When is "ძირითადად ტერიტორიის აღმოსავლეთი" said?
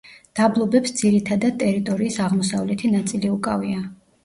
1.01-2.93